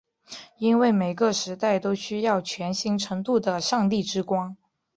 [0.57, 4.57] 因为每个时代都需要全新程度的上帝之光。